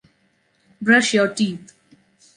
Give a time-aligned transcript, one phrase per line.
[0.81, 1.75] Brush your teeth.